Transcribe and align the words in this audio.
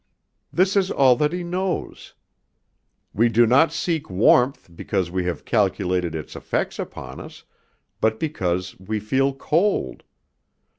This 0.51 0.75
is 0.75 0.89
all 0.89 1.15
that 1.17 1.31
he 1.31 1.43
knows. 1.43 2.15
We 3.13 3.29
do 3.29 3.45
not 3.45 3.71
seek 3.71 4.09
warmth 4.09 4.67
because 4.75 5.11
we 5.11 5.25
have 5.25 5.45
calculated 5.45 6.15
its 6.15 6.35
effects 6.35 6.79
upon 6.79 7.19
us, 7.19 7.43
but 7.99 8.19
because 8.19 8.75
we 8.79 8.99
feel 8.99 9.31
cold. 9.31 10.01